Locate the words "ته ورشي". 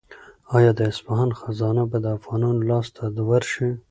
2.95-3.69